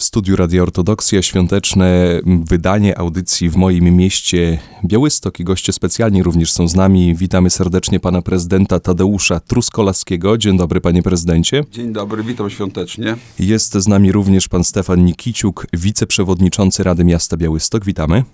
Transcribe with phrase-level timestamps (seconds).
[0.00, 6.52] W studiu Radio Ortodoksja świąteczne wydanie audycji w moim mieście Białystok i goście specjalni również
[6.52, 7.14] są z nami.
[7.14, 10.38] Witamy serdecznie pana prezydenta Tadeusza Truskolaskiego.
[10.38, 11.64] Dzień dobry panie prezydencie.
[11.70, 13.16] Dzień dobry, witam świątecznie.
[13.38, 17.84] Jest z nami również pan Stefan Nikiciuk, wiceprzewodniczący Rady Miasta Białystok.
[17.84, 18.24] Witamy.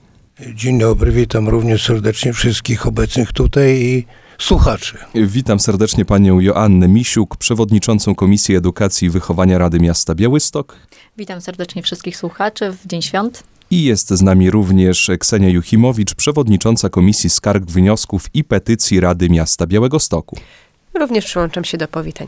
[0.54, 4.06] Dzień dobry, witam również serdecznie wszystkich obecnych tutaj i
[4.38, 4.98] słuchaczy.
[5.14, 10.76] Witam serdecznie panią Joannę Misiuk, przewodniczącą Komisji Edukacji i Wychowania Rady Miasta Białystok.
[11.18, 13.42] Witam serdecznie wszystkich słuchaczy w Dzień Świąt.
[13.70, 19.66] I jest z nami również Ksenia Juchimowicz, przewodnicząca Komisji Skarg, Wniosków i Petycji Rady Miasta
[19.66, 20.36] Białegostoku.
[20.94, 22.26] Również przyłączam się do powitań.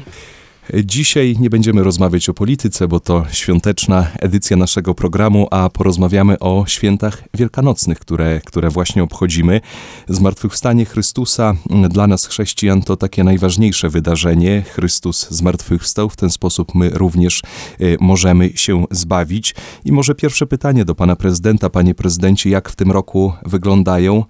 [0.74, 6.64] Dzisiaj nie będziemy rozmawiać o polityce, bo to świąteczna edycja naszego programu, a porozmawiamy o
[6.66, 9.60] świętach wielkanocnych, które, które właśnie obchodzimy.
[10.08, 11.54] Zmartwychwstanie Chrystusa
[11.88, 14.62] dla nas chrześcijan to takie najważniejsze wydarzenie.
[14.62, 17.42] Chrystus zmartwychwstał, w ten sposób my również
[17.80, 19.54] y, możemy się zbawić.
[19.84, 21.70] I może pierwsze pytanie do pana prezydenta.
[21.70, 24.24] Panie prezydencie, jak w tym roku wyglądają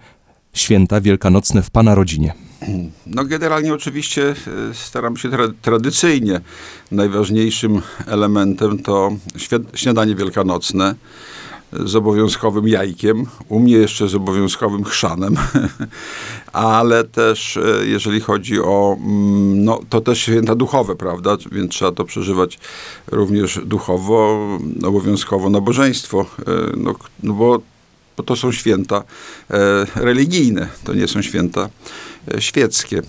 [0.53, 2.48] święta wielkanocne w pana rodzinie?
[3.07, 4.35] No generalnie oczywiście
[4.71, 6.41] e, staram się tra tradycyjnie.
[6.91, 9.11] Najważniejszym elementem to
[9.75, 10.95] śniadanie wielkanocne
[11.73, 15.37] z obowiązkowym jajkiem, u mnie jeszcze z obowiązkowym chrzanem,
[16.53, 21.93] ale też e, jeżeli chodzi o, mm, no to też święta duchowe, prawda, więc trzeba
[21.93, 22.59] to przeżywać
[23.07, 24.39] również duchowo,
[24.85, 26.43] obowiązkowo nabożeństwo, e,
[26.77, 27.61] no, no bo,
[28.17, 29.03] bo to są święta
[29.95, 31.69] religijne, to nie są święta
[32.39, 33.03] świeckie.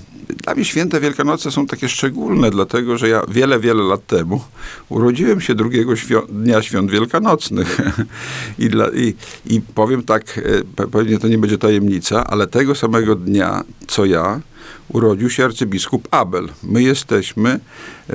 [0.44, 4.42] Dla mnie święta Wielkanoce są takie szczególne, dlatego że ja wiele, wiele lat temu
[4.90, 5.94] urodziłem się drugiego
[6.30, 7.78] dnia świąt wielkanocnych.
[8.60, 9.14] I, dla, i,
[9.46, 10.42] I powiem tak,
[10.78, 14.42] e, pewnie to nie będzie tajemnica, ale tego samego dnia, co ja,
[14.90, 16.50] urodził się arcybiskup Abel.
[16.64, 17.60] My jesteśmy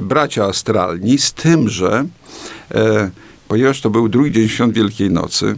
[0.02, 2.04] bracia astralni, z tym, że
[2.74, 3.10] e,
[3.48, 5.56] ponieważ to był drugi dzień świąt Wielkiej Nocy,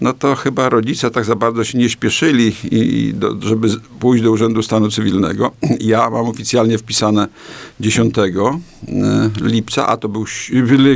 [0.00, 3.68] no to chyba rodzice tak za bardzo się nie śpieszyli, i, do, żeby
[4.00, 5.50] pójść do Urzędu Stanu Cywilnego.
[5.80, 7.28] Ja mam oficjalnie wpisane
[7.80, 8.30] 10 e,
[9.40, 10.24] lipca, a to był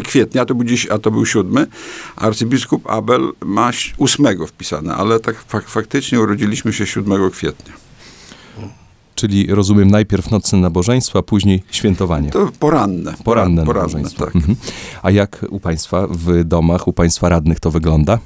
[0.04, 1.66] kwietnia, a to był, dziś, a to był 7.
[2.16, 7.72] Arcybiskup Abel ma 8 wpisane, ale tak fak, faktycznie urodziliśmy się 7 kwietnia.
[9.14, 12.30] Czyli rozumiem najpierw nocne nabożeństwa, później świętowanie.
[12.30, 13.14] To poranne.
[13.24, 14.10] Poranne, poranne.
[14.18, 14.36] Tak.
[14.36, 14.56] Mhm.
[15.02, 18.18] A jak u Państwa w domach, u Państwa radnych to wygląda?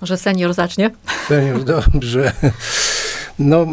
[0.00, 0.90] Może senior zacznie?
[1.28, 2.32] Senior, dobrze.
[3.38, 3.66] No,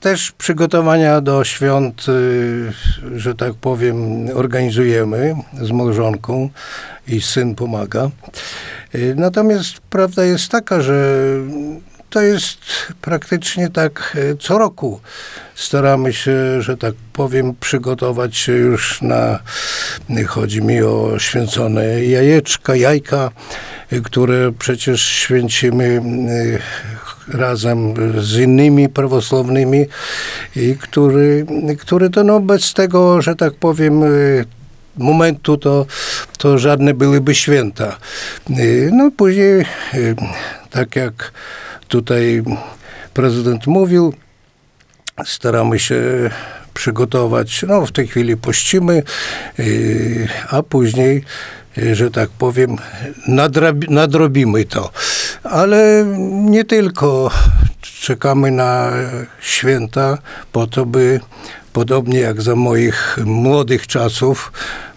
[0.00, 2.72] też przygotowania do świąt, y,
[3.18, 6.50] że tak powiem, organizujemy z małżonką
[7.08, 8.10] i syn pomaga.
[8.94, 11.34] Y, natomiast prawda jest taka, że
[12.12, 12.58] to jest
[13.00, 15.00] praktycznie tak y, co roku.
[15.54, 19.38] Staramy się, że tak powiem, przygotować się już na,
[20.26, 23.30] chodzi mi o święcone jajeczka, jajka,
[24.04, 26.02] które przecież święcimy
[27.30, 29.86] e, razem z innymi prawosławnymi
[30.56, 31.46] i który,
[31.78, 34.08] który to no bez tego, że tak powiem, e,
[34.96, 35.86] momentu to,
[36.38, 37.96] to żadne byłyby święta.
[38.50, 38.54] E,
[38.92, 39.64] no później,
[40.70, 41.32] tak jak
[41.92, 42.42] tutaj
[43.14, 44.14] prezydent mówił,
[45.24, 46.00] staramy się
[46.74, 49.02] przygotować, no w tej chwili pościmy,
[50.50, 51.24] a później
[51.78, 52.76] Y, że tak powiem,
[53.88, 54.90] nadrobimy to.
[55.42, 57.30] Ale nie tylko
[57.80, 58.92] czekamy na
[59.40, 60.18] święta
[60.52, 61.20] po to, by
[61.72, 64.52] podobnie jak za moich młodych czasów,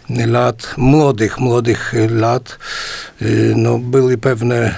[0.09, 2.57] lat, młodych, młodych lat,
[3.21, 4.75] y, no, były pewne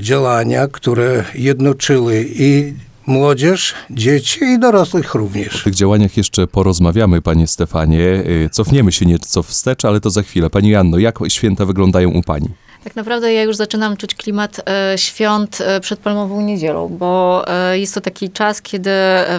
[0.00, 2.72] działania, które jednoczyły i
[3.06, 5.60] młodzież, dzieci i dorosłych również.
[5.60, 8.00] O tych działaniach jeszcze porozmawiamy, panie Stefanie.
[8.00, 10.50] Y, cofniemy się nieco wstecz, ale to za chwilę.
[10.50, 12.48] Pani Janno, jak święta wyglądają u pani?
[12.86, 17.78] Tak naprawdę ja już zaczynam czuć klimat e, świąt e, przed Palmową Niedzielą, bo e,
[17.78, 18.90] jest to taki czas, kiedy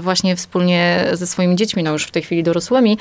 [0.02, 2.98] właśnie wspólnie ze swoimi dziećmi, no już w tej chwili dorosłymi,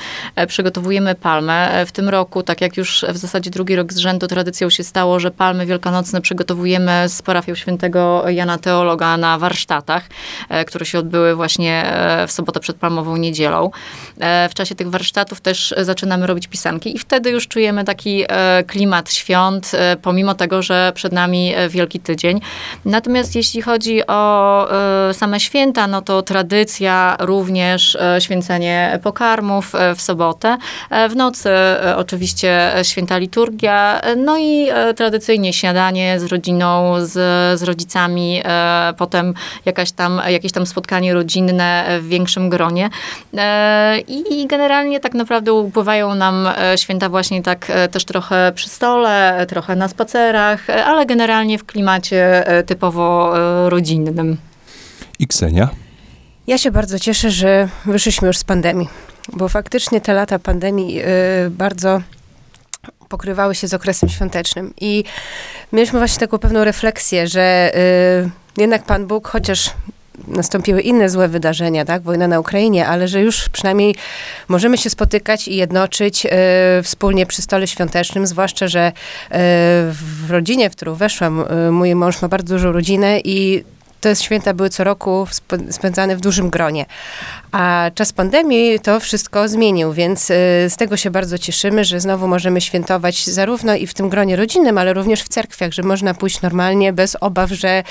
[0.47, 1.85] przygotowujemy palmę.
[1.85, 5.19] W tym roku, tak jak już w zasadzie drugi rok z rzędu tradycją się stało,
[5.19, 10.03] że palmy wielkanocne przygotowujemy z parafią świętego Jana Teologa na warsztatach,
[10.67, 11.93] które się odbyły właśnie
[12.27, 13.71] w sobotę przed Palmową Niedzielą.
[14.49, 18.25] w czasie tych warsztatów też zaczynamy robić pisanki i wtedy już czujemy taki
[18.67, 22.41] klimat świąt, pomimo tego, że przed nami e, Wielki Tydzień.
[22.85, 24.67] Natomiast jeśli chodzi o
[25.09, 30.57] e, same święta, no to tradycja również e, święcenie pokarmów w sobotę.
[31.09, 31.49] W nocy
[31.95, 37.13] oczywiście święta liturgia, no i tradycyjnie śniadanie z rodziną, z,
[37.59, 38.41] z rodzicami,
[38.97, 39.33] potem
[39.65, 42.89] jakaś tam, jakieś tam spotkanie rodzinne w większym gronie.
[44.07, 49.75] I i generalnie tak naprawdę upływają nam święta właśnie tak też trochę przy stole, trochę
[49.75, 54.37] na spacerach, e, ale generalnie w klimacie e, typowo e, rodzinnym.
[55.19, 55.69] I Ksenia?
[56.47, 58.89] Ja się bardzo cieszę, że wyszliśmy już z pandemii,
[59.33, 61.01] bo faktycznie te lata pandemii
[61.49, 62.01] bardzo
[63.09, 65.03] pokrywały się z okresem świątecznym i
[65.73, 69.73] mieliśmy właśnie taką pewną refleksję, że y, jednak Pan Bóg, chociaż
[70.27, 73.95] nastąpiły inne złe wydarzenia, tak, wojna na Ukrainie, ale że już przynajmniej
[74.47, 76.29] możemy się spotykać i jednoczyć y,
[76.83, 78.93] wspólnie przy stole świątecznym, zwłaszcza, że y,
[79.91, 83.63] w rodzinie, w którą weszłam, y, mój mąż ma bardzo dużą rodzinę i
[84.07, 86.85] te święta były co roku sp- spędzane w dużym gronie.
[87.51, 90.33] A czas pandemii to wszystko zmienił, więc y,
[90.69, 94.77] z tego się bardzo cieszymy, że znowu możemy świętować zarówno i w tym gronie rodzinnym,
[94.77, 97.83] ale również w cerkwiach, że można pójść normalnie, bez obaw, że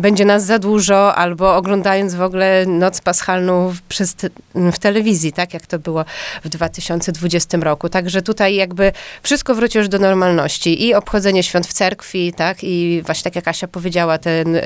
[0.00, 4.28] będzie nas za dużo, albo oglądając w ogóle noc paschalną w- te,
[4.72, 6.04] w telewizji, tak jak to było
[6.44, 7.88] w 2020 roku.
[7.88, 8.92] Także tutaj jakby
[9.22, 13.48] wszystko wróci już do normalności i obchodzenie świąt w cerkwi, tak, i właśnie tak jak
[13.48, 14.62] Asia powiedziała, ten y,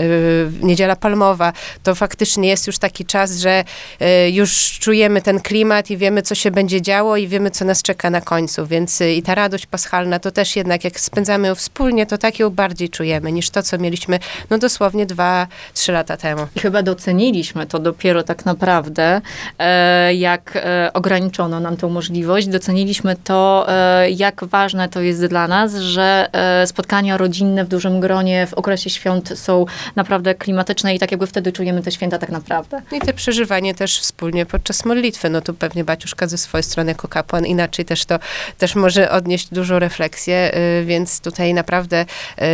[0.62, 1.52] niedziela palmowa,
[1.82, 3.64] to faktycznie jest już taki czas, że
[4.02, 7.82] y, już czujemy ten klimat i wiemy, co się będzie działo i wiemy, co nas
[7.82, 11.54] czeka na końcu, więc y, i ta radość paschalna, to też jednak jak spędzamy ją
[11.54, 14.18] wspólnie, to tak ją bardziej czujemy niż to, co mieliśmy,
[14.50, 16.46] no dosłownie dwa, trzy lata temu.
[16.56, 19.20] I chyba doceniliśmy to dopiero tak naprawdę,
[19.58, 22.46] e, jak e, ograniczono nam tą możliwość.
[22.46, 28.00] Doceniliśmy to, e, jak ważne to jest dla nas, że e, spotkania rodzinne w dużym
[28.00, 29.66] gronie w okresie świąt są
[29.96, 32.82] naprawdę klimatyczne i tak jakby wtedy czujemy te święta tak naprawdę.
[32.90, 35.30] No I te przeżywanie też wspólnie podczas modlitwy.
[35.30, 38.18] No tu pewnie Baciuszka ze swojej strony jako kapłan inaczej też to
[38.58, 42.44] też może odnieść dużą refleksję, y, więc tutaj naprawdę y,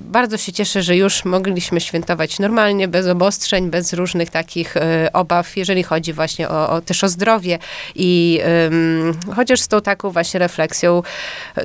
[0.00, 4.80] bardzo się cieszę, że już mogliśmy świętować normalnie, bez obostrzeń, bez różnych takich y,
[5.12, 7.58] obaw, jeżeli chodzi właśnie o, o też o zdrowie
[7.94, 8.40] i
[9.36, 11.02] chociaż z tą taką właśnie refleksją,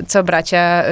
[0.06, 0.84] co bracia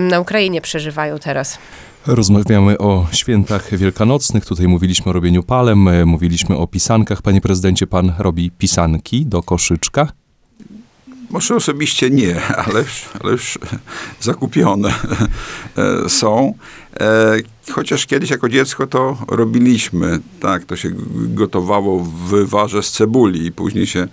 [0.00, 1.58] na Ukrainie przeżywają teraz.
[2.06, 4.46] Rozmawiamy o świętach wielkanocnych.
[4.46, 7.22] Tutaj mówiliśmy o robieniu palem, e, mówiliśmy o pisankach.
[7.22, 10.12] Panie prezydencie, pan robi pisanki do koszyczka.
[11.30, 13.58] Może osobiście nie, ale już, ale już
[14.20, 14.94] zakupione
[15.76, 16.54] e, są.
[17.00, 17.38] E,
[17.70, 20.20] Chociaż kiedyś jako dziecko to robiliśmy.
[20.40, 24.08] Tak, to się gotowało w wywarze z cebuli i później się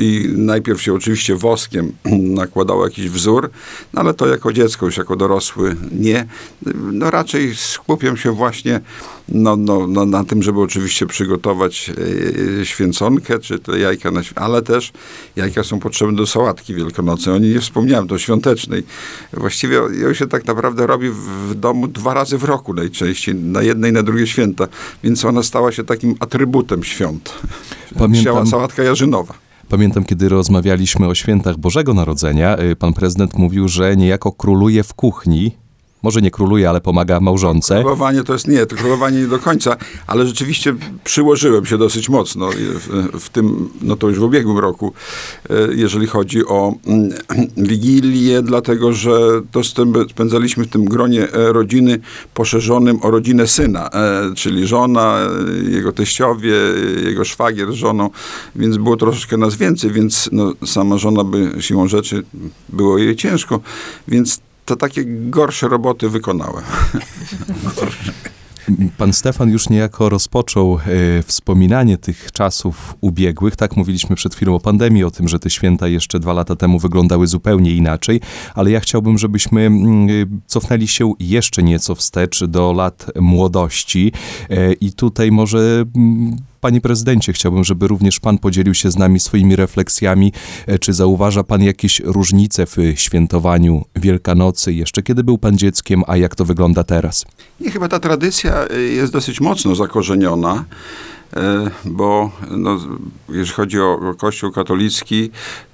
[0.00, 1.92] i najpierw się oczywiście woskiem
[2.42, 3.50] nakładało jakiś wzór,
[3.92, 6.26] no ale to jako dziecko, już jako dorosły nie.
[6.74, 8.80] No raczej skupiam się właśnie
[9.28, 11.90] no, no, no, na tym, żeby oczywiście przygotować
[12.60, 14.92] e, święconkę, czy te jajka, na, ale też
[15.36, 17.34] jajka są potrzebne do sałatki wielkanocnej.
[17.34, 18.82] O niej nie wspomniałem, do świątecznej.
[19.32, 23.62] Właściwie ją się tak naprawdę robi w, w domu dwa razy w roku najczęściej, na
[23.62, 24.68] jedne i na drugie święta,
[25.04, 27.34] więc ona stała się takim atrybutem świąt.
[27.98, 29.34] Pamiętam- Sałatka jarzynowa.
[29.68, 34.94] Pamiętam, kiedy rozmawialiśmy o świętach Bożego Narodzenia, y, pan prezydent mówił, że niejako króluje w
[34.94, 35.56] kuchni.
[36.02, 37.80] Może nie króluje, ale pomaga małżonce.
[37.80, 39.76] Królowanie to jest nie, to królowanie nie do końca,
[40.06, 44.58] ale rzeczywiście przyłożyłem się dosyć mocno i w, w tym, no to już w ubiegłym
[44.58, 44.92] roku,
[45.50, 47.10] e, jeżeli chodzi o mm,
[47.68, 49.10] Wigilię, dlatego że
[49.50, 49.60] to
[50.10, 52.00] spędzaliśmy w tym gronie e, rodziny
[52.34, 55.18] poszerzonym o rodzinę syna, e, czyli żona,
[55.66, 58.10] e, jego teściowie, e, jego szwagier z żoną,
[58.56, 62.22] więc było troszeczkę nas więcej, więc no, sama żona by siłą rzeczy
[62.68, 63.60] było jej ciężko,
[64.08, 66.64] więc to takie gorsze roboty wykonałem.
[68.98, 70.78] Pan Stefan już niejako rozpoczął
[71.18, 73.56] e, wspominanie tych czasów ubiegłych.
[73.56, 76.78] Tak mówiliśmy przed chwilą o pandemii, o tym, że te święta jeszcze dwa lata temu
[76.78, 78.20] wyglądały zupełnie inaczej,
[78.54, 84.12] ale ja chciałbym, żebyśmy mm, y, cofnęli się jeszcze nieco wstecz do lat młodości.
[84.50, 85.84] E, I tutaj może.
[86.62, 90.32] Panie prezydencie, chciałbym, żeby również pan podzielił się z nami swoimi refleksjami.
[90.66, 96.16] E, Czy zauważa pan jakieś różnice w świętowaniu Wielkanocy, jeszcze kiedy był pan dzieckiem, a
[96.16, 97.24] jak to wygląda teraz?
[97.60, 100.64] Nie, chyba ta tradycja y, jest dosyć mocno zakorzeniona,
[101.84, 102.78] bo no,
[103.28, 105.30] jeżeli chodzi o Kościół katolicki,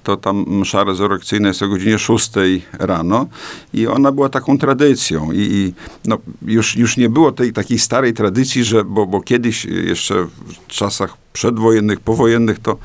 [0.09, 2.31] to tam msza rezurekcyjna jest o godzinie 6
[2.79, 3.25] rano
[3.73, 5.73] i ona była taką tradycją i, i
[6.05, 10.67] no, już, już nie było tej takiej starej tradycji, że, bo, bo kiedyś jeszcze w
[10.67, 12.77] czasach przedwojennych, powojennych, to,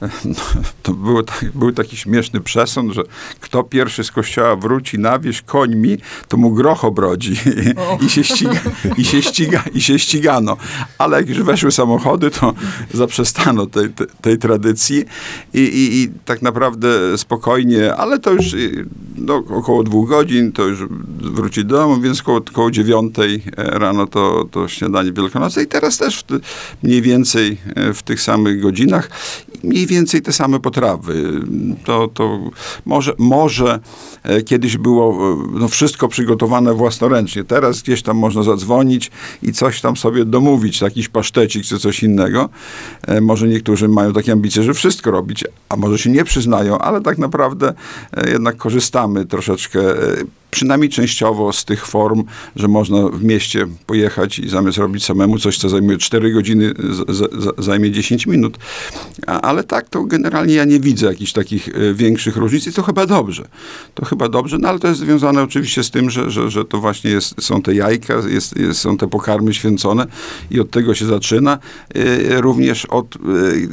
[0.24, 0.34] no,
[0.82, 1.22] to było,
[1.54, 3.02] był taki śmieszny przesąd, że
[3.40, 7.36] kto pierwszy z kościoła wróci na wieś końmi, to mu groch obrodzi
[8.06, 8.60] i, się ściga,
[8.96, 10.56] i, się ściga, i się ścigano.
[10.98, 12.54] Ale jak już weszły samochody, to
[12.94, 15.04] zaprzestano tej, tej, tej tradycji
[15.54, 16.63] i, i, i tak naprawdę
[17.16, 20.78] spokojnie, ale to już y, no, około dwóch godzin, to już
[21.20, 25.98] wróci do domu, więc koło, koło dziewiątej e, rano to, to śniadanie wielkanocne i teraz
[25.98, 26.24] też w,
[26.82, 29.10] mniej więcej e, w tych samych godzinach
[29.64, 31.40] mniej więcej te same potrawy.
[31.84, 32.40] To, to
[32.86, 33.80] może, może
[34.22, 37.44] e, kiedyś było no, wszystko przygotowane własnoręcznie.
[37.44, 39.10] Teraz gdzieś tam można zadzwonić
[39.42, 42.48] i coś tam sobie domówić, jakiś pasztecik czy coś innego.
[43.20, 47.18] Może niektórzy mają takie ambicje, że wszystko robić, a może się nie przyznają, ale tak
[47.18, 47.74] naprawdę
[48.12, 50.16] e, jednak korzystamy troszeczkę, e,
[50.54, 52.24] przynajmniej częściowo z tych form,
[52.56, 57.16] że można w mieście pojechać i zamiast robić samemu coś, co zajmuje 4 godziny, z,
[57.16, 58.58] z, zajmie 10 minut.
[59.26, 62.82] A, ale tak, to generalnie ja nie widzę jakichś takich e, większych różnic i to
[62.82, 63.48] chyba dobrze.
[63.94, 66.78] To chyba dobrze, no ale to jest związane oczywiście z tym, że, że, że to
[66.78, 70.06] właśnie jest, są te jajka, jest, jest, są te pokarmy święcone
[70.50, 71.58] i od tego się zaczyna.
[71.94, 73.18] E, Również od e,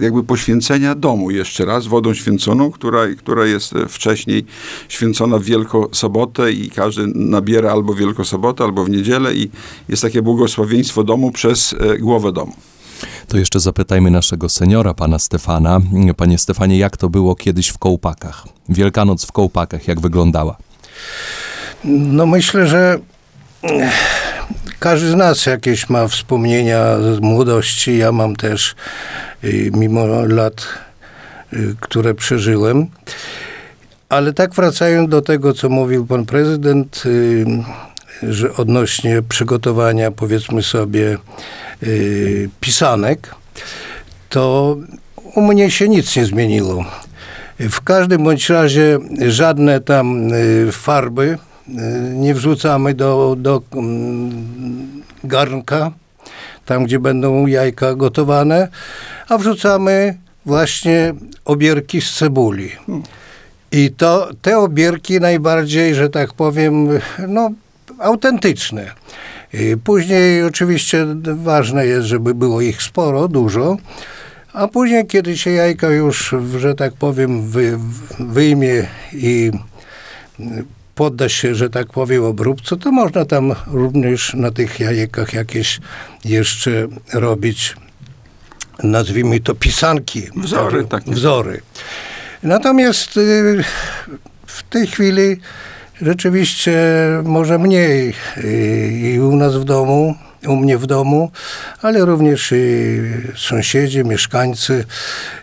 [0.04, 4.46] jakby poświęcenia domu jeszcze raz wodą święconą, która, która jest wcześniej
[4.90, 9.50] święcona w Wielkosobotę i każdy nabiera albo w Wielkosobotę, albo w niedzielę i
[9.90, 12.54] jest takie błogosławieństwo domu przez e, głowę domu.
[13.28, 15.80] To jeszcze zapytajmy naszego seniora, pana Stefana.
[16.18, 18.48] Panie Stefanie, jak to było kiedyś w Kołpakach?
[18.70, 20.58] Wielkanoc w Kołpakach, jak wyglądała?
[21.84, 23.00] No myślę, że
[23.64, 23.94] eh,
[24.80, 27.98] każdy z nas jakieś ma wspomnienia z młodości.
[27.98, 28.76] Ja mam też,
[29.44, 30.68] y, mimo lat,
[31.54, 32.88] y, które przeżyłem.
[34.12, 37.46] Ale tak wracając do tego, co mówił pan prezydent, y,
[38.24, 41.18] że odnośnie przygotowania, powiedzmy sobie,
[41.84, 43.36] y, pisanek,
[44.30, 44.78] to
[45.36, 46.86] u mnie się nic nie zmieniło.
[47.60, 51.38] W każdym bądź razie żadne tam y, farby
[52.16, 55.92] nie wrzucamy do, do mm, garnka,
[56.66, 58.68] tam gdzie będą jajka gotowane,
[59.30, 61.14] a wrzucamy właśnie
[61.46, 62.72] obierki z cebuli.
[63.72, 66.90] I to te obierki najbardziej, że tak powiem,
[67.28, 67.52] no,
[68.00, 68.92] autentyczne.
[69.54, 73.78] I Później oczywiście ważne jest, żeby było ich sporo, dużo,
[74.54, 77.78] a później, kiedy się jajka już, że tak powiem, wy,
[78.20, 79.52] wyjmie i
[80.96, 85.80] podda się, że tak powiem, obróbce, to można tam również na tych jajekach jakieś
[86.26, 87.76] jeszcze robić,
[88.84, 90.24] nazwijmy to pisanki.
[90.36, 91.12] Wzory takie.
[91.12, 91.62] Wzory.
[92.44, 93.64] Natomiast y,
[94.46, 95.38] w tej chwili
[96.02, 96.82] rzeczywiście
[97.24, 100.16] może mniej y, i u nas w domu,
[100.48, 101.32] u mnie w domu,
[101.82, 103.02] ale również i
[103.36, 104.86] sąsiedzi, mieszkańcy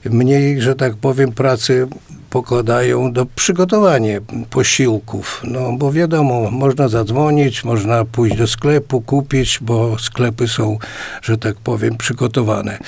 [0.05, 1.89] mniej, że tak powiem, pracy
[2.31, 4.21] pokładają do przygotowania
[4.51, 5.41] posiłków.
[5.45, 10.79] No bo wiadomo, można zadzwonić, można pójść do sklepu, kupić, bo sklepy są,
[11.23, 12.79] że tak powiem, przygotowane.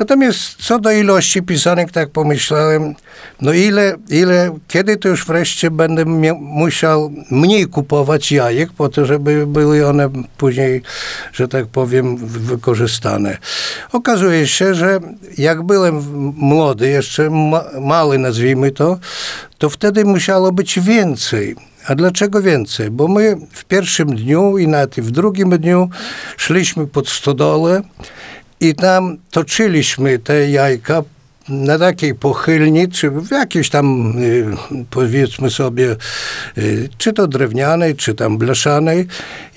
[0.00, 2.94] Natomiast co do ilości pisanek, tak pomyślałem,
[3.40, 9.06] no ile, ile kiedy to już wreszcie będę mia- musiał mniej kupować jajek, po to,
[9.06, 10.08] żeby były one
[10.38, 10.82] później,
[11.32, 13.38] że tak powiem, wykorzystane.
[13.92, 15.00] Okazuje się, że
[15.38, 16.02] jak byłem
[16.36, 18.81] młody, jeszcze ma, mały nazwijmy to,
[19.58, 21.56] to wtedy musiało być więcej.
[21.86, 22.90] A dlaczego więcej?
[22.90, 25.90] Bo my w pierwszym dniu i nawet w drugim dniu
[26.36, 27.82] szliśmy pod stodołę
[28.60, 31.02] i tam toczyliśmy te jajka
[31.48, 34.46] na takiej pochylni, czy w jakiejś tam, y,
[34.90, 35.96] powiedzmy sobie,
[36.58, 39.06] y, czy to drewnianej, czy tam blaszanej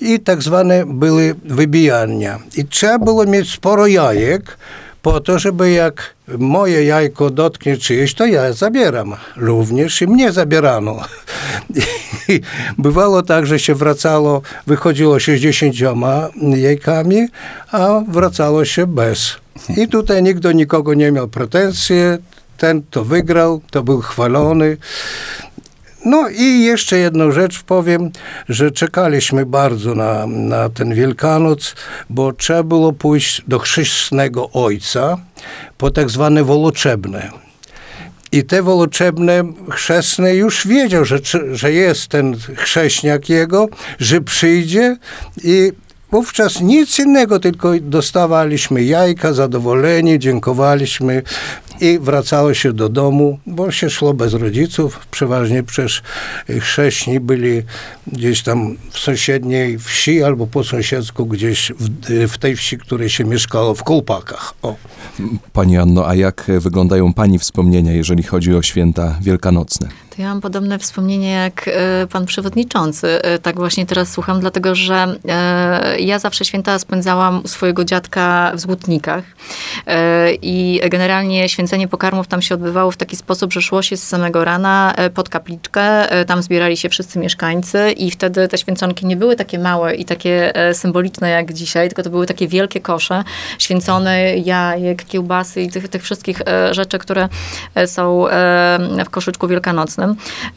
[0.00, 2.38] i tak zwane były wybijania.
[2.56, 4.58] I trzeba było mieć sporo jajek,
[5.06, 9.16] po to, żeby jak moje jajko dotknie czyjeś, to ja zabieram.
[9.36, 11.00] Również i mnie zabierano.
[12.28, 12.40] I
[12.78, 15.74] bywało tak, że się wracało, wychodziło 60
[16.56, 17.28] jajkami,
[17.72, 19.36] a wracało się bez.
[19.76, 21.96] I tutaj nikt do nikogo nie miał pretensji.
[22.56, 24.76] Ten, to wygrał, to był chwalony.
[26.06, 28.10] No i jeszcze jedną rzecz powiem,
[28.48, 31.74] że czekaliśmy bardzo na, na ten Wielkanoc,
[32.10, 35.18] bo trzeba było pójść do chrzestnego ojca
[35.78, 37.30] po tak zwane woloczebne.
[38.32, 41.18] I te woloczebne chrzestne już wiedział, że,
[41.52, 44.96] że jest ten chrześniak jego, że przyjdzie
[45.44, 45.72] i
[46.10, 51.22] Wówczas nic innego, tylko dostawaliśmy jajka, zadowoleni, dziękowaliśmy
[51.80, 55.06] i wracało się do domu, bo się szło bez rodziców.
[55.10, 56.02] Przeważnie przecież
[56.60, 57.62] chrześni byli
[58.06, 63.24] gdzieś tam w sąsiedniej wsi albo po sąsiedzku gdzieś w, w tej wsi, której się
[63.24, 64.54] mieszkało, w Kolpakach.
[64.62, 64.76] O.
[65.52, 69.88] Pani Anno, a jak wyglądają Pani wspomnienia, jeżeli chodzi o święta wielkanocne?
[70.16, 73.22] To ja mam podobne wspomnienie jak e, pan przewodniczący.
[73.22, 78.52] E, Tak właśnie teraz słucham, dlatego że e, ja zawsze święta spędzałam u swojego dziadka
[78.54, 79.24] w Złotnikach.
[80.42, 84.44] I generalnie święcenie pokarmów tam się odbywało w taki sposób, że szło się z samego
[84.44, 89.58] rana pod kapliczkę, tam zbierali się wszyscy mieszkańcy i wtedy te święconki nie były takie
[89.58, 93.24] małe i takie symboliczne jak dzisiaj, tylko to były takie wielkie kosze,
[93.58, 97.28] święcone jajek, kiełbasy i tych, tych wszystkich rzeczy, które
[97.86, 98.24] są
[99.06, 100.05] w koszyczku wielkanocnym.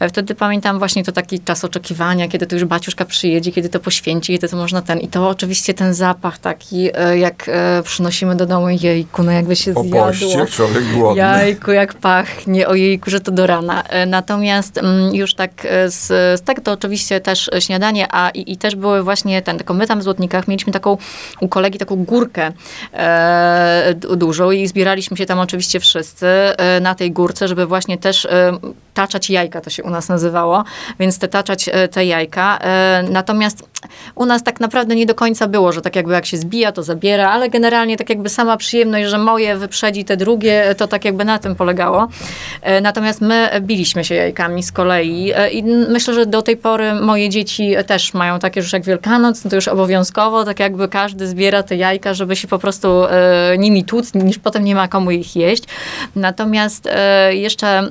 [0.00, 3.80] E, Wtedy pamiętam właśnie to taki czas oczekiwania, kiedy to już baciuszka przyjedzie, kiedy to
[3.80, 4.98] poświęci, kiedy to można ten.
[5.00, 9.56] I to oczywiście ten zapach taki, e, jak e, przynosimy do domu jejku, no jakby
[9.56, 10.06] się Po zjadło.
[10.06, 11.18] poście człowiek głodny.
[11.22, 13.82] Jajku, jak pachnie, ojejku, że to do rana.
[14.06, 15.50] Natomiast mm, już tak
[15.86, 16.06] z,
[16.40, 19.86] z tego to oczywiście też śniadanie, a i, i też były właśnie ten, tylko my
[19.86, 20.96] tam w Złotnikach mieliśmy taką
[21.40, 22.52] u kolegi taką górkę
[22.92, 27.98] e, du- dużą i zbieraliśmy się tam oczywiście wszyscy e, na tej górce, żeby właśnie
[27.98, 28.52] też e,
[28.94, 30.64] taczać jajka, to się u nas nazywało,
[31.00, 32.58] więc te taczać e, te jajka.
[32.58, 33.70] E, natomiast
[34.14, 36.82] u nas tak naprawdę nie do końca było, że tak jakby jak się zbija, to
[36.82, 41.24] zabiera, ale generalnie tak jakby sama przyjemność, że moje wyprzedzi te drugie, to tak jakby
[41.24, 42.08] na tym polegało.
[42.62, 46.94] E, Natomiast my biliśmy się jajkami z kolei e, i myślę, że do tej pory
[46.94, 51.26] moje dzieci też mają takie już jak Wielkanoc, no to już obowiązkowo, tak jakby każdy
[51.26, 55.10] zbiera te jajka, żeby się po prostu e, nimi tłuc, niż potem nie ma komu
[55.10, 55.64] ich jeść.
[56.16, 57.90] Natomiast e, jeszcze...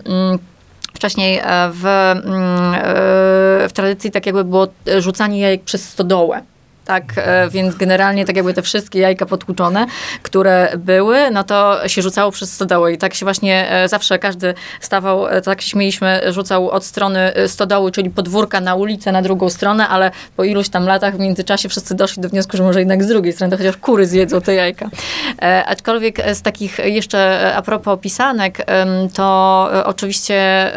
[1.00, 6.42] Wcześniej e, w, mm, e, w tradycji tak jakby było rzucanie jajek przez stodołę.
[6.90, 9.86] Tak, e, więc generalnie tak jakby te wszystkie jajka potłuczone,
[10.24, 14.54] które były, no to się rzucało przez stodołę i tak się właśnie e, zawsze każdy
[14.82, 19.50] stawał, e, tak się śmieliśmy, rzucał od strony stodoły, czyli podwórka na ulicę, na drugą
[19.50, 23.04] stronę, ale po iluś tam latach w międzyczasie wszyscy doszli do wniosku, że może jednak
[23.04, 24.90] z drugiej strony, to chociaż kury zjedzą te jajka.
[25.42, 28.66] E, aczkolwiek z takich jeszcze a propos pisanek,
[29.14, 30.72] to oczywiście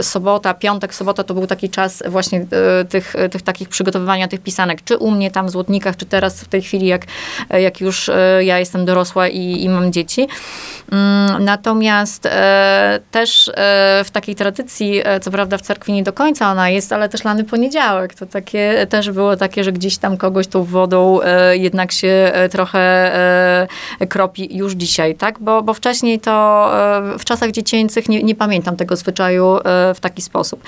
[0.00, 2.46] sobota, piątek, sobota to był taki czas właśnie
[2.88, 6.48] tych, tych takich przygotowywania tych pisanek, czy u mnie tam w Złotnikach, czy teraz w
[6.48, 7.02] tej chwili, jak,
[7.50, 10.28] jak już e, ja jestem dorosła i, i mam dzieci.
[10.92, 13.52] Mm, Natomiast e, też e,
[14.04, 17.44] w takiej tradycji, co prawda w cerkwi nie do końca ona jest, ale też lany
[17.44, 21.20] poniedziałek, to takie też było takie, że gdzieś tam kogoś tą wodą
[21.52, 23.12] jednak się trochę
[24.08, 25.38] kropi już dzisiaj, tak?
[25.38, 26.70] Bo, bo wcześniej to
[27.18, 29.58] w czasach dziecięcych nie, nie pamiętam tego zwyczaju
[29.94, 30.62] w taki sposób.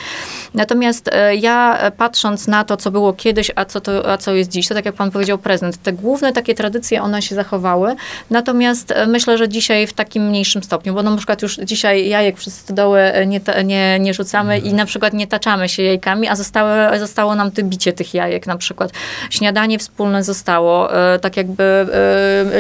[0.55, 1.11] Natomiast
[1.41, 4.75] ja patrząc na to, co było kiedyś, a co, to, a co jest dziś, to
[4.75, 5.83] tak jak pan powiedział, prezent.
[5.83, 7.95] Te główne takie tradycje, one się zachowały.
[8.31, 12.09] Natomiast e, myślę, że dzisiaj w takim mniejszym stopniu, bo no na przykład już dzisiaj
[12.09, 16.29] jajek przez stodoły e, nie, nie, nie rzucamy i na przykład nie taczamy się jajkami,
[16.29, 18.91] a zostały, zostało nam to bicie tych jajek na przykład.
[19.31, 21.87] Śniadanie wspólne zostało, e, tak jakby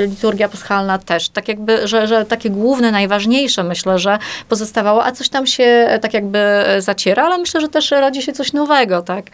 [0.08, 1.28] liturgia paschalna też.
[1.28, 6.14] Tak jakby, że, że takie główne, najważniejsze myślę, że pozostawało, a coś tam się tak
[6.14, 9.24] jakby zaciera, ale myślę, że też rodzi się coś nowego, tak?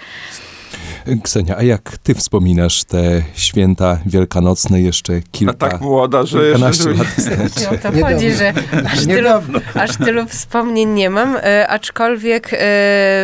[1.23, 6.91] Ksenia, a jak ty wspominasz te święta wielkanocne jeszcze A kilka, tak młoda, że jeszcze...
[6.91, 7.67] lat wstecz?
[7.67, 8.07] O to Niedawno.
[8.07, 8.53] chodzi, że
[8.93, 9.29] aż tylu,
[9.75, 12.57] aż tylu wspomnień nie mam, e, aczkolwiek e,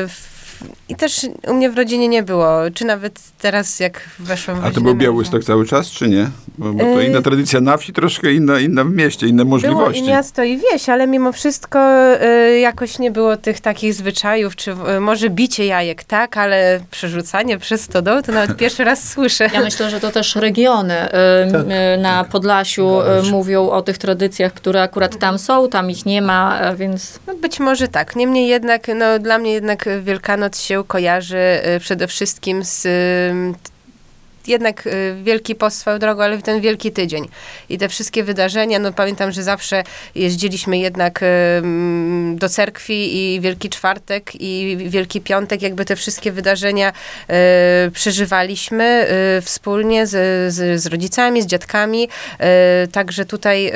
[0.08, 0.33] w,
[0.88, 4.70] i też u mnie w rodzinie nie było, czy nawet teraz jak weszłam w A
[4.70, 5.04] to był męża.
[5.04, 6.30] Białystok cały czas, czy nie?
[6.58, 7.04] Bo, bo to Yy.
[7.06, 10.00] inna tradycja na wsi, troszkę inna, inna w mieście, inne Było możliwości.
[10.04, 11.78] i miasto, i wieś, ale mimo wszystko
[12.20, 17.58] e, jakoś nie było tych takich zwyczajów, czy e, może bicie jajek, tak, ale przerzucanie
[17.58, 19.50] przez stodoły to nawet pierwszy raz słyszę.
[19.54, 21.10] Ja myślę, że to też regiony y,
[21.52, 21.62] Tak,
[22.02, 23.30] na Podlasiu y, Zgadza się.
[23.30, 27.60] mówią o tych tradycjach, które akurat tam są, tam ich nie ma, więc No być
[27.60, 28.16] może tak.
[28.16, 32.86] Niemniej jednak, no, dla mnie jednak Wielkanoc się kojarzy e, przede wszystkim z
[34.46, 34.90] jednak e,
[35.22, 37.28] Wielki Post swoją drogą, ale ten Wielki Tydzień.
[37.68, 41.20] I te wszystkie wydarzenia, no pamiętam, że zawsze jeździliśmy jednak
[42.34, 46.92] do cerkwi i Wielki Czwartek i Wielki Piątek, jakby te wszystkie wydarzenia
[47.28, 49.06] e, przeżywaliśmy
[49.42, 50.10] wspólnie z,
[50.54, 52.08] z, z rodzicami, z dziadkami.
[52.92, 53.72] Także tutaj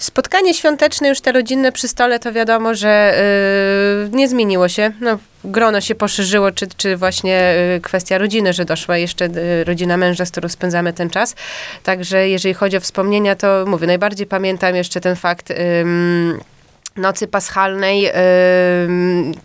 [0.00, 3.14] Spotkanie świąteczne, już te rodzinne przy stole, to wiadomo, że
[4.06, 4.92] y, nie zmieniło się.
[5.00, 9.96] No, grono się poszerzyło, czy, czy właśnie y, kwestia rodziny, że doszła jeszcze y, rodzina
[9.96, 11.34] męża, z którą spędzamy ten czas.
[11.82, 15.52] Także jeżeli chodzi o wspomnienia, to mówię, najbardziej pamiętam jeszcze ten fakt.
[16.96, 18.10] nocy paschalnej,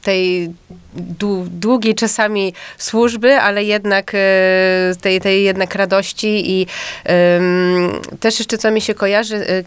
[0.02, 0.50] tej
[1.20, 4.18] dłu- długiej czasami służby, ale jednak y,
[5.02, 6.68] tej, tej jednak radości i
[8.20, 9.64] też jeszcze co mi się kojarzy, y,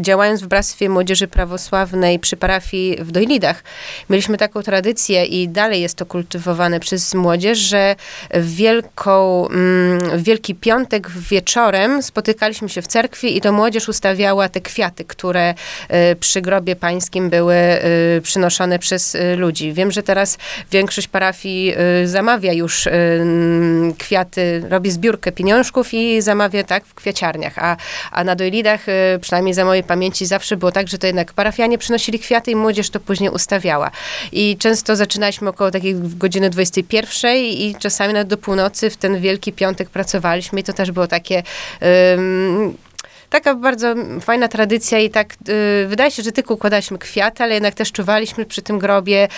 [0.00, 3.62] działając w Bractwie Młodzieży Prawosławnej przy parafii w Dojlidach,
[4.10, 7.96] mieliśmy taką tradycję i dalej jest to kultywowane przez młodzież, że
[8.34, 14.48] w, wielką, mm, w Wielki Piątek wieczorem spotykaliśmy się w cerkwi i to młodzież ustawiała
[14.48, 15.54] te kwiaty, które
[16.12, 19.72] y, przy grobie pańskim były y, przynoszone przez y, ludzi.
[19.72, 20.38] Wiem, że teraz
[20.70, 21.74] większość parafii
[22.04, 27.76] zamawia już mm, kwiaty, robi zbiórkę pieniążków i zamawia tak w kwiaciarniach, a,
[28.10, 28.86] a na Dojlidach,
[29.28, 32.90] przynajmniej za mojej pamięci, zawsze było tak, że to jednak parafianie przynosili kwiaty i młodzież
[32.90, 33.90] to później ustawiała.
[34.32, 39.52] I często zaczynaliśmy około takiej godziny 21 i czasami nawet do północy w ten Wielki
[39.52, 41.42] Piątek pracowaliśmy i to też było takie...
[43.30, 47.74] Taka bardzo fajna tradycja i tak y, wydaje się, że tylko układaliśmy kwiaty, ale jednak
[47.74, 49.28] też czuwaliśmy przy tym grobie.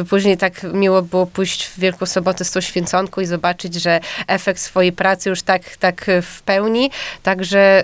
[0.00, 4.00] Y, później tak miło było pójść w Wielką Sobotę z tą święconką i zobaczyć, że
[4.26, 6.90] efekt swojej pracy już tak, tak y, w pełni.
[7.22, 7.82] Także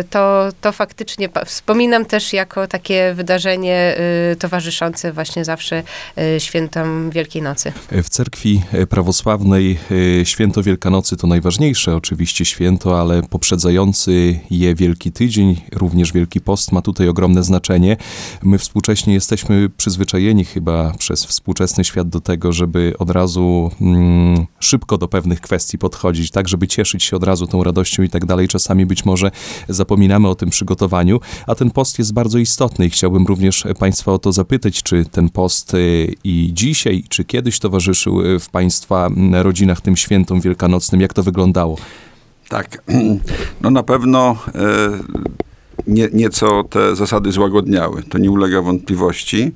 [0.00, 3.96] y, to, to faktycznie wspominam też jako takie wydarzenie
[4.32, 5.82] y, towarzyszące właśnie zawsze
[6.36, 7.72] y, świętom Wielkiej Nocy.
[7.90, 9.78] W cerkwi prawosławnej
[10.24, 16.82] święto Wielkanocy to najważniejsze oczywiście święto, ale poprzedzający je Wielki Tydzień, również Wielki Post ma
[16.82, 17.96] tutaj ogromne znaczenie.
[18.42, 24.98] My współcześnie jesteśmy przyzwyczajeni chyba przez współczesny świat do tego, żeby od razu mm, szybko
[24.98, 28.48] do pewnych kwestii podchodzić, tak, żeby cieszyć się od razu tą radością i tak dalej.
[28.48, 29.30] Czasami być może
[29.68, 34.18] zapominamy o tym przygotowaniu, a ten post jest bardzo istotny i chciałbym również Państwa o
[34.18, 39.34] to zapytać, czy ten post y, i dzisiaj, czy kiedyś towarzyszył y, w Państwa mm,
[39.34, 41.76] rodzinach tym świętom wielkanocnym, jak to wyglądało?
[42.52, 42.82] Tak,
[43.62, 44.58] no na pewno e,
[45.86, 49.52] nie, nieco te zasady złagodniały, to nie ulega wątpliwości.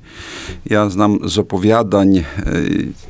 [0.65, 2.23] Ja znam z opowiadań, e,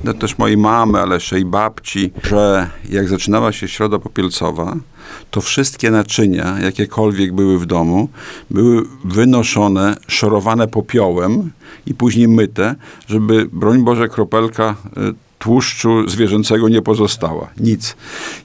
[0.04, 4.76] no też mojej mamy, ale jeszcze i babci, że jak zaczynała się środa popielcowa,
[5.32, 8.10] to wszystkie naczynia, jakiekolwiek były w domu,
[8.50, 11.52] były wynoszone, szorowane popiołem
[11.86, 12.76] i później myte,
[13.08, 17.49] żeby, broń Boże, kropelka e, tłuszczu zwierzęcego nie pozostała.
[17.60, 17.95] Nic.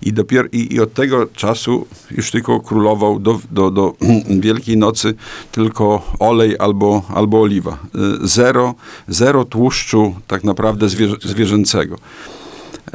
[0.02, 3.94] I, dopiero, i, i od tego czasu już tylko królował do, do, do
[4.46, 5.14] Wielkiej Nocy
[5.52, 7.78] tylko olej albo, albo oliwa.
[8.22, 8.74] Y, Zero,
[9.08, 11.96] zero tłuszczu tak naprawdę zwierzę, zwierzęcego.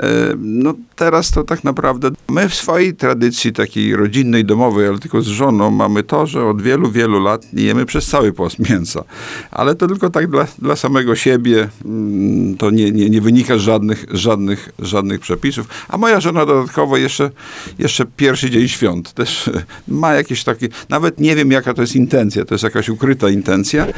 [0.03, 5.21] E, No teraz to tak naprawdę my w swojej tradycji takiej rodzinnej, domowej, ale tylko
[5.21, 9.03] z żoną mamy to, że od wielu, wielu lat nie jemy przez cały post mięsa.
[9.51, 13.61] Ale to tylko tak dla, dla samego siebie, mm, to nie, nie, nie wynika z
[13.61, 15.67] żadnych, żadnych, żadnych przepisów.
[15.89, 17.31] A moja żona dodatkowo jeszcze,
[17.79, 19.49] jeszcze pierwszy dzień świąt też
[19.87, 23.85] ma jakieś takie, nawet nie wiem jaka to jest intencja, to jest jakaś ukryta intencja.
[23.85, 23.93] E,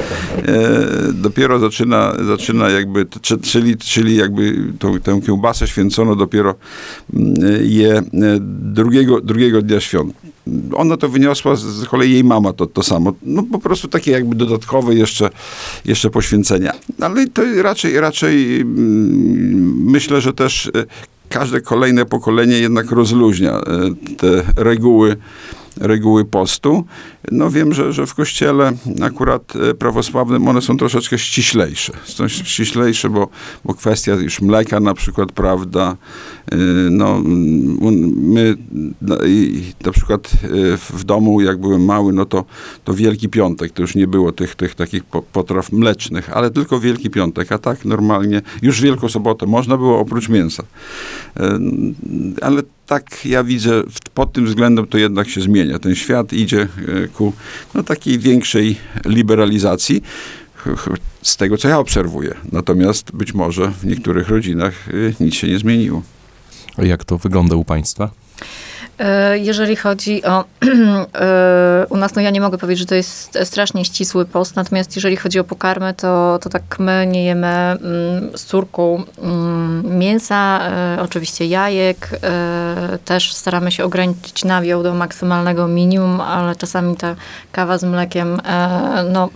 [1.14, 6.56] dopiero zaczyna, zaczyna jakby, czy- czyli, czyli jakby tą, tę kiełbasę święcono dopiero
[7.14, 8.04] mm, je e,
[8.74, 10.14] drugiego, drugiego dnia świąt.
[10.76, 13.14] Ona to wyniosła, z kolei jej mama to, to samo.
[13.24, 15.30] No po prostu takie jakby dodatkowe jeszcze,
[15.86, 16.72] jeszcze poświęcenia.
[17.02, 20.72] Ale to raczej, raczej mm, myślę, że też e,
[21.30, 23.64] każde kolejne pokolenie jednak rozluźnia e,
[24.18, 25.18] te reguły
[25.78, 26.86] reguły postu.
[27.32, 31.94] No wiem, że, że w kościele akurat e, prawosławnym one są troszeczkę ściślejsze.
[32.04, 33.28] Są ściślejsze, bo,
[33.66, 35.96] bo kwestia już mleka na przykład, prawda,
[36.52, 36.56] e,
[36.92, 37.22] no
[38.16, 38.56] my
[39.02, 39.18] no,
[39.86, 42.46] na przykład e, w domu, jak byłem mały, no to,
[42.84, 46.80] to Wielki Piątek, to już nie było tych, tych takich po- potraw mlecznych, ale tylko
[46.80, 50.64] Wielki Piątek, a tak normalnie, już Wielką Sobotę można było oprócz mięsa.
[52.42, 55.80] Ale tak ja widzę, pod tym względem to jednak się zmienia.
[55.80, 57.34] Ten świat idzie e, ku
[57.74, 60.02] no, takiej większej liberalizacji,
[61.22, 62.36] z tego co ja obserwuję.
[62.52, 66.02] Natomiast być może w niektórych rodzinach e, nic się nie zmieniło.
[66.78, 68.12] Jak to wygląda u Państwa?
[69.00, 73.40] E, Jeżeli chodzi o e, u nas, no ja nie mogę powiedzieć, że to jest
[73.44, 78.38] strasznie ścisły post, natomiast jeżeli chodzi o pokarmy, to, to tak my nie jemy mm,
[78.38, 82.10] z córką mm, mięsa, e, oczywiście jajek,
[83.06, 87.16] też staramy się ograniczyć nawiał do maksymalnego minimum, ale czasami ta
[87.52, 88.42] kawa z mlekiem,
[89.12, 89.30] no,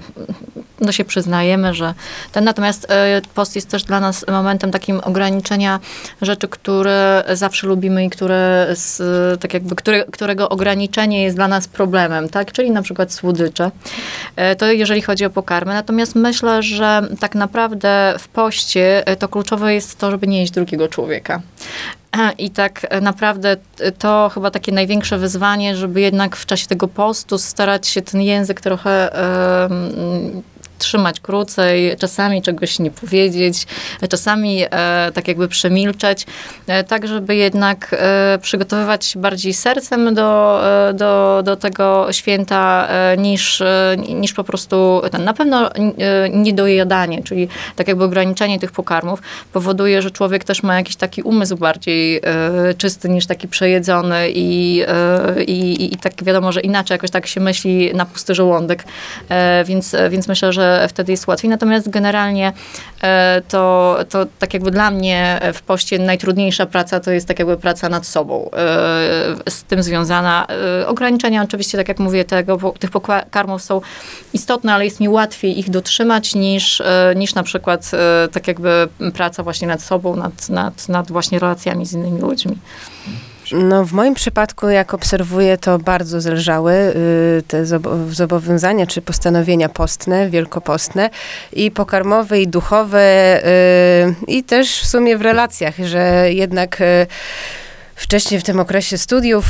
[0.83, 1.93] no się przyznajemy, że
[2.31, 5.79] ten, natomiast e, post jest też dla nas momentem takim ograniczenia
[6.21, 9.01] rzeczy, które zawsze lubimy i które z,
[9.41, 12.51] tak jakby, które, którego ograniczenie jest dla nas problemem, tak?
[12.51, 13.71] Czyli na przykład słodycze.
[14.35, 15.73] E, To jeżeli chodzi o pokarmy.
[15.73, 20.51] Natomiast myślę, że tak naprawdę w poście e, to kluczowe jest to, żeby nie jeść
[20.51, 21.41] drugiego człowieka.
[22.37, 23.57] I tak naprawdę
[23.99, 28.61] to chyba takie największe wyzwanie, żeby jednak w czasie tego postu starać się ten język
[28.61, 29.15] trochę
[29.63, 30.43] em,
[30.83, 33.67] trzymać krócej, czasami czegoś nie powiedzieć,
[34.09, 36.25] czasami e, tak jakby przemilczeć,
[36.67, 40.61] e, tak żeby jednak e, przygotowywać się bardziej sercem do,
[40.93, 43.63] do, do tego święta niż,
[44.09, 45.01] niż po prostu.
[45.19, 45.69] Na pewno
[46.31, 49.21] niedojadanie, czyli tak jakby ograniczenie tych pokarmów
[49.53, 52.21] powoduje, że człowiek też ma jakiś taki umysł bardziej
[52.77, 54.83] czysty niż taki przejedzony i,
[55.47, 58.83] i, i, tak wiadomo, że inaczej jakoś tak się myśli na pusty żołądek,
[59.65, 61.49] więc, więc myślę, że wtedy jest łatwiej.
[61.49, 62.53] Natomiast generalnie
[63.01, 67.57] e, to, to tak jakby dla mnie w poście najtrudniejsza praca to jest tak jakby
[67.57, 68.49] praca nad sobą.
[68.53, 70.47] E, Z tym związana.
[70.81, 73.81] E, Ograniczenia oczywiście, tak jak mówię, tego, tych pokarmów są
[74.33, 76.81] istotne, ale jest mi łatwiej ich dotrzymać niż,
[77.15, 77.91] niż na przykład
[78.31, 82.57] tak jakby praca właśnie nad sobą, nad, nad, nad właśnie relacjami z innymi ludźmi.
[83.53, 89.69] No, w moim przypadku, jak obserwuję, to bardzo zelżały y, te zobo- zobowiązania czy postanowienia
[89.69, 91.09] postne, wielkopostne
[91.53, 97.07] i pokarmowe, i duchowe, y, i też w sumie w relacjach, że jednak y,
[97.95, 99.45] wcześniej w tym okresie studiów,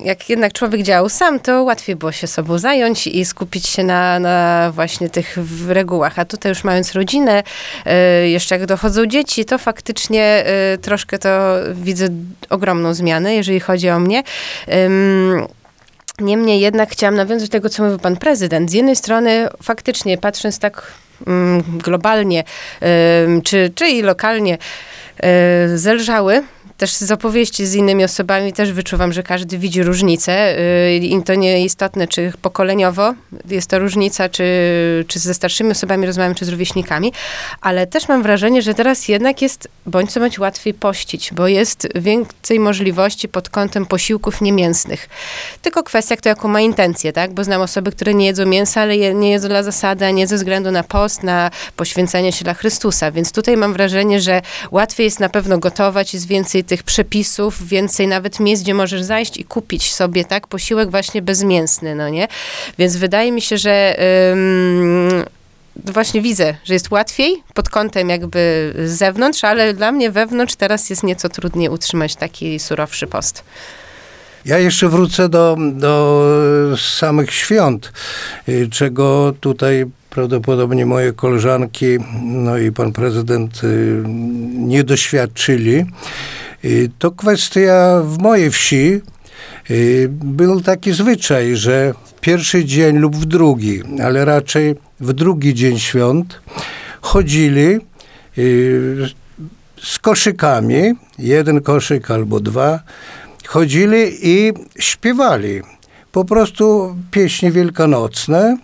[0.00, 4.18] jak jednak człowiek działał sam, to łatwiej było się sobą zająć i skupić się na,
[4.18, 5.36] na właśnie tych
[5.68, 6.18] regułach.
[6.18, 7.42] A tutaj już mając rodzinę,
[8.22, 12.08] y, jeszcze jak dochodzą dzieci, to faktycznie y, troszkę to widzę
[12.50, 14.22] ogromną zmianę, jeżeli chodzi o mnie.
[16.18, 18.70] Niemniej jednak chciałam nawiązać do tego, co mówił pan prezydent.
[18.70, 20.92] Z jednej strony faktycznie, patrząc tak
[21.84, 22.44] globalnie,
[23.44, 24.58] czy, czy i lokalnie,
[25.74, 26.42] y, zelżały,
[26.76, 31.34] też z opowieści z innymi osobami też wyczuwam, że każdy widzi różnicę y, i to
[31.34, 33.14] nie istotne, czy pokoleniowo
[33.50, 34.44] jest to różnica, czy,
[35.08, 37.12] czy ze starszymi osobami rozmawiam, czy z rówieśnikami,
[37.60, 41.88] ale też mam wrażenie, że teraz jednak jest bądź co bądź łatwiej pościć, bo jest
[41.94, 45.08] więcej możliwości pod kątem posiłków niemięsnych.
[45.62, 47.34] Tylko kwestia, kto jaką ma intencję, tak?
[47.34, 50.26] Bo znam osoby, które nie jedzą mięsa, ale je, nie jedzą dla zasady, a nie
[50.26, 53.10] ze względu na post, na poświęcenie się dla Chrystusa.
[53.10, 58.08] Więc tutaj mam wrażenie, że łatwiej jest na pewno gotować, jest więcej tych przepisów, więcej
[58.08, 60.46] nawet miejsc, gdzie możesz zajść i kupić sobie, tak?
[60.46, 62.28] Posiłek właśnie bezmięsny, no nie?
[62.78, 63.96] Więc wydaje mi się, że
[64.32, 65.24] ym,
[65.84, 70.90] właśnie widzę, że jest łatwiej pod kątem jakby z zewnątrz, ale dla mnie wewnątrz teraz
[70.90, 73.44] jest nieco trudniej utrzymać taki surowszy post.
[74.44, 77.92] Ja jeszcze wrócę do, do samych świąt,
[78.48, 81.86] y, czego tutaj prawdopodobnie moje koleżanki,
[82.22, 84.02] no i pan prezydent y,
[84.54, 85.84] nie doświadczyli.
[86.66, 89.00] Y, To kwestia w mojej wsi.
[89.70, 95.78] y, Był taki zwyczaj, że pierwszy dzień lub w drugi, ale raczej w drugi dzień
[95.78, 96.40] świąt
[97.00, 97.78] chodzili
[98.38, 99.08] y,
[99.82, 100.82] z koszykami,
[101.18, 102.80] jeden koszyk albo dwa,
[103.46, 105.62] chodzili i śpiewali.
[106.12, 108.56] Po prostu pieśni wielkanocne.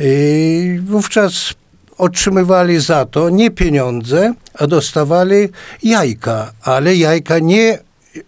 [0.00, 1.54] I wówczas
[1.98, 5.48] otrzymywali za to nie pieniądze, a dostawali
[5.82, 7.78] jajka, ale jajka nie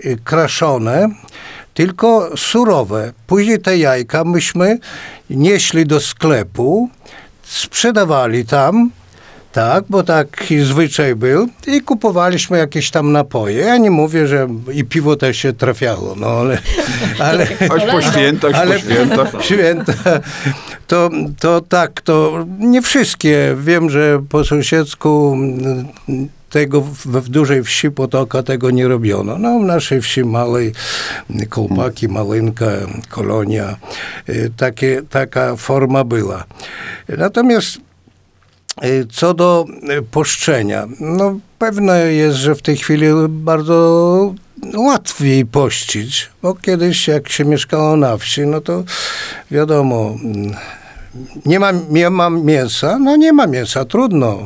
[0.04, 1.08] y, kraszone,
[1.74, 3.12] tylko surowe.
[3.26, 4.78] Później te jajka myśmy
[5.30, 6.90] nieśli do sklepu,
[7.42, 8.90] sprzedawali tam,
[9.58, 13.56] tak, bo taki zwyczaj był i kupowaliśmy jakieś tam napoje.
[13.56, 16.58] Ja nie mówię, że i piwo też się trafiało, no ale...
[17.28, 19.28] ale Choć po świętach, ale po świętach.
[19.44, 19.92] święta,
[20.86, 23.56] to, to tak, to nie wszystkie.
[23.60, 25.38] Wiem, że po sąsiedzku
[26.50, 29.38] tego w, w dużej wsi Potoka tego nie robiono.
[29.38, 30.72] No w naszej wsi małej
[31.48, 32.66] Kołpaki, Malynka,
[33.08, 33.76] Kolonia,
[34.28, 36.44] y, takie, taka forma była.
[37.08, 37.87] Natomiast
[39.10, 39.66] co do
[39.98, 44.34] y, poszczenia, no pewne jest, że w tej chwili bardzo
[44.76, 48.84] łatwiej pościć, bo kiedyś jak się mieszkało na wsi, no to
[49.50, 50.54] wiadomo, mm,
[51.46, 54.38] nie ma, nie ma mięsa, no nie ma mięsa, trudno.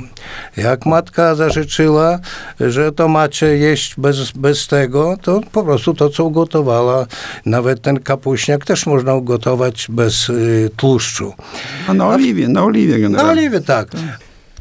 [0.56, 2.18] Jak matka zażyczyła,
[2.60, 7.06] że to macie jeść bez, bez tego, to po prostu to, co ugotowała,
[7.46, 11.34] nawet ten kapuśniak też można ugotować bez y, tłuszczu.
[11.88, 13.32] A na oliwie, na oliwie generalnie.
[13.32, 13.88] oliwie tak.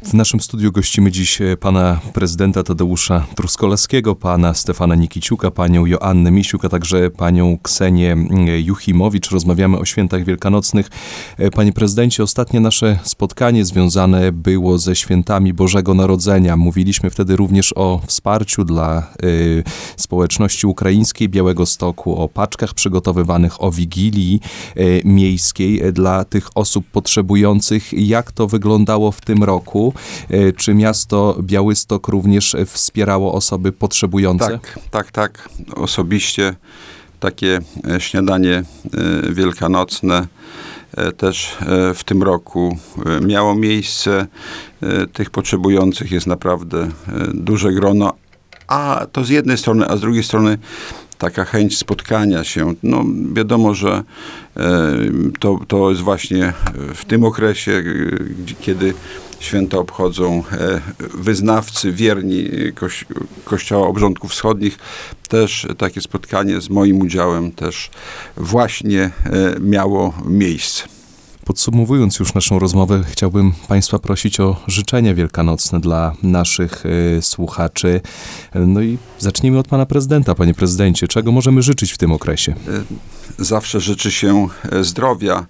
[0.04, 6.30] W naszym studiu gościmy dziś e, pana prezydenta Tadeusza Truskolaskiego, pana Stefana Nikiciuka, panią Joannę
[6.30, 8.16] Misiuk, a także panią Ksenię
[8.64, 9.30] Juchimowicz.
[9.30, 10.90] Rozmawiamy o świętach wielkanocnych.
[11.38, 16.56] E, Panie prezydencie, ostatnie nasze spotkanie związane było ze świętami Bożego Narodzenia.
[16.56, 19.64] Mówiliśmy wtedy również o wsparciu dla y,
[19.96, 24.40] społeczności ukraińskiej Białego Stoku, o paczkach przygotowywanych, o wigilii
[24.76, 27.92] y, miejskiej dla tych osób potrzebujących.
[27.92, 29.91] Jak to wyglądało w tym roku?
[30.30, 34.48] E, Czy miasto Białystok również e, wspierało osoby potrzebujące?
[34.48, 35.48] Tak, tak, tak.
[35.74, 36.54] Osobiście
[37.20, 38.62] takie e, śniadanie
[39.30, 40.26] wielkanocne
[41.16, 41.56] też
[41.94, 42.78] w tym roku
[43.20, 44.26] miało miejsce.
[45.12, 46.88] Tych potrzebujących jest naprawdę
[47.34, 48.12] duże grono,
[48.66, 50.58] a to z jednej strony, a z drugiej strony
[51.18, 52.74] taka chęć spotkania się.
[52.82, 54.02] No, wiadomo, że
[55.40, 56.52] to, to jest właśnie
[56.94, 57.82] w tym okresie,
[58.60, 58.94] kiedy
[59.42, 63.04] święta obchodzą e, wyznawcy, wierni e, koś,
[63.44, 64.78] Kościoła Obrządków Wschodnich.
[65.28, 67.90] Też takie spotkanie z moim udziałem też
[68.36, 69.10] właśnie e,
[69.60, 70.84] miało miejsce.
[71.44, 78.00] Podsumowując już naszą rozmowę, chciałbym Państwa prosić o życzenia wielkanocne dla naszych e, słuchaczy.
[78.54, 80.34] No i zacznijmy od Pana Prezydenta.
[80.34, 82.54] Panie Prezydencie, czego możemy życzyć w tym okresie?
[83.38, 84.48] zawsze życzy się
[84.80, 85.46] zdrowia,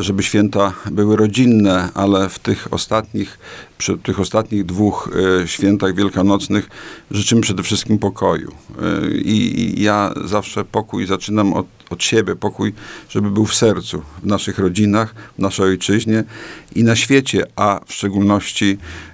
[0.00, 3.38] żeby święta były rodzinne, ale w tych ostatnich,
[3.78, 5.10] przy tych ostatnich dwóch
[5.42, 6.68] e, świętach wielkanocnych
[7.10, 8.52] życzymy przede wszystkim pokoju.
[8.82, 12.72] E, I, ja zawsze pokój zaczynam od, od siebie, pokój,
[13.08, 16.24] żeby był w sercu, w naszych rodzinach, w naszej ojczyźnie
[16.74, 18.78] i na świecie, a w szczególności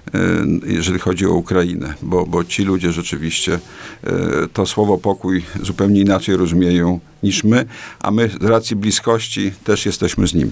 [0.65, 3.59] jeżeli chodzi o Ukrainę, bo, bo ci ludzie rzeczywiście
[4.03, 4.09] e,
[4.53, 7.65] to słowo pokój zupełnie inaczej rozumieją niż my,
[7.99, 10.51] a my z racji bliskości też jesteśmy z nimi.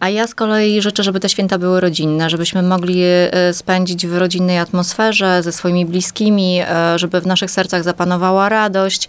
[0.00, 4.16] A ja z kolei życzę, żeby te święta były rodzinne, żebyśmy mogli e, spędzić w
[4.16, 6.60] rodzinnej atmosferze ze swoimi bliskimi,
[6.96, 9.08] żeby w naszych sercach zapanowała radość.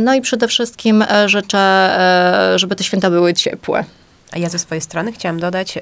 [0.00, 1.90] No i przede wszystkim życzę,
[2.56, 3.84] żeby te święta były ciepłe.
[4.30, 5.78] A ja ze swojej strony chciałam dodać,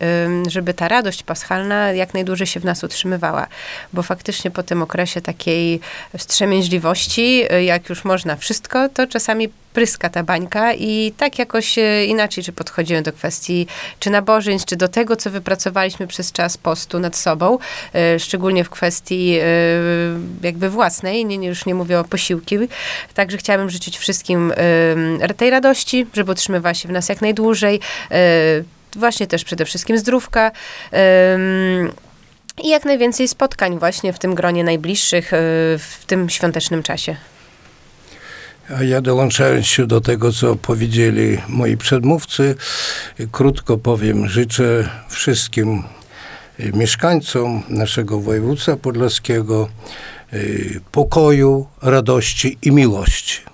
[0.47, 3.47] żeby ta radość paschalna jak najdłużej się w nas utrzymywała,
[3.93, 5.81] bo faktycznie po tym okresie takiej
[6.19, 12.05] wstrzemięźliwości, y, jak już można wszystko, to czasami pryska ta bańka i tak jakoś y,
[12.07, 13.67] inaczej, czy podchodzimy do kwestii,
[13.99, 17.59] czy nabożeństw, czy do tego, co wypracowaliśmy przez czas postu nad sobą,
[18.17, 19.43] y, szczególnie w kwestii y,
[20.43, 22.59] jakby własnej, nie, już nie mówię o posiłki.
[23.15, 24.53] Także chciałabym życzyć wszystkim
[25.37, 27.81] tej radości, żeby utrzymywała się w nas jak najdłużej,
[28.97, 30.51] właśnie też przede wszystkim zdrówka.
[32.63, 35.31] I jak najwięcej spotkań właśnie w tym gronie najbliższych,
[35.79, 37.17] w tym świątecznym czasie.
[38.77, 42.55] A ja dołączając się do tego, co powiedzieli moi przedmówcy,
[43.33, 45.83] krótko powiem, życzę wszystkim
[46.61, 49.69] y, mieszkańcom naszego województwa podlaskiego
[50.33, 53.48] y, pokoju, radości i miłości.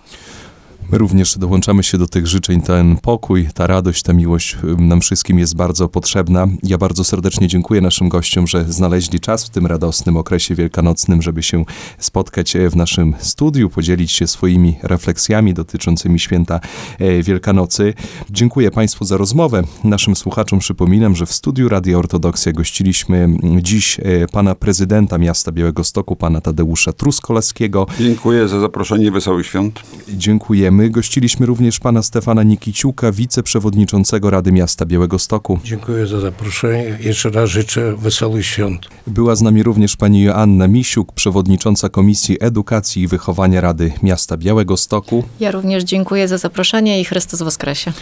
[0.93, 2.61] My również dołączamy się do tych życzeń.
[2.61, 6.47] Ten pokój, ta radość, ta miłość nam wszystkim jest bardzo potrzebna.
[6.63, 11.43] Ja bardzo serdecznie dziękuję naszym gościom, że znaleźli czas w tym radosnym okresie wielkanocnym, żeby
[11.43, 11.65] się
[11.99, 16.61] spotkać e, w naszym studiu, podzielić się swoimi refleksjami dotyczącymi święta
[16.99, 17.95] e, Wielkanocy.
[18.31, 19.63] Dziękuję Państwu za rozmowę.
[19.85, 23.29] Naszym słuchaczom przypominam, że w studiu Radia Ortodoksja gościliśmy
[23.63, 27.87] dziś e, pana prezydenta miasta Białegostoku, pana Tadeusza Truskolaskiego.
[28.01, 29.83] Dziękuję za zaproszenie Wesołych Świąt.
[30.09, 30.74] Dziękujemy.
[30.75, 35.59] Gościliśmy również pana Stefana Nikiciuka, wiceprzewodniczącego Rady Miasta Białegostoku.
[35.65, 36.99] Dziękuję za zaproszenie.
[37.01, 38.89] Jeszcze raz życzę wesołych świąt.
[39.07, 45.25] Była z nami również pani Joanna Misiuk, przewodnicząca Komisji Edukacji i Wychowania Rady Miasta Białegostoku.
[45.41, 47.93] Ja również dziękuję za zaproszenie i Chrystus Woskresie.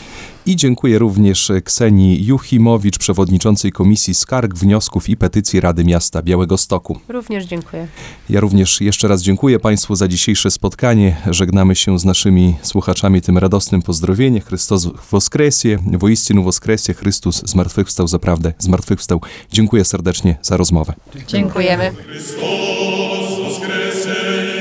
[0.45, 6.99] I dziękuję również Ksenii Juchimowicz, przewodniczącej Komisji Skarg, Wniosków i Petycji Rady Miasta Białegostoku.
[7.09, 7.87] Również dziękuję.
[8.29, 11.15] Ja również jeszcze raz dziękuję Państwu za dzisiejsze spotkanie.
[11.31, 14.41] Żegnamy się z naszymi słuchaczami tym radosnym pozdrowieniem.
[14.41, 19.21] Chrystus Woskresie, woistinu Woskresie, Chrystus zmartwychwstał, zaprawdę zmartwychwstał.
[19.51, 20.93] Dziękuję serdecznie za rozmowę.
[21.27, 21.91] Dziękujemy.
[22.07, 24.19] Христос воскресе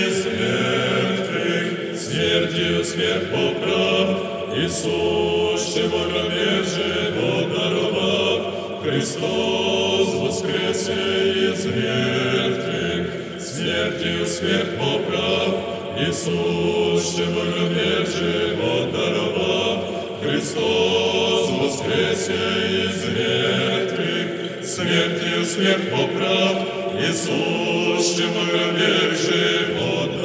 [0.08, 4.08] из мертвых, смертью смерть поправ,
[4.56, 5.29] Иисус,
[9.01, 15.55] Христос воскресе из мертвых, смертью смерть поправ,
[15.97, 19.79] Иисус, чем гробе живот даровав.
[20.21, 22.33] Христос воскресе
[22.85, 26.67] из мертвых, смертью смерть поправ,
[26.99, 30.21] Иисус, чем гробе живот